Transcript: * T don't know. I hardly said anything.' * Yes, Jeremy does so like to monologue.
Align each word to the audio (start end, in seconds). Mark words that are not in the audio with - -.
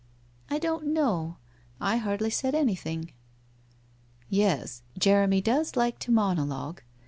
* 0.25 0.49
T 0.49 0.57
don't 0.57 0.87
know. 0.87 1.37
I 1.79 1.97
hardly 1.97 2.31
said 2.31 2.55
anything.' 2.55 3.11
* 3.73 4.29
Yes, 4.41 4.81
Jeremy 4.97 5.41
does 5.41 5.69
so 5.75 5.79
like 5.79 5.99
to 5.99 6.11
monologue. 6.11 6.81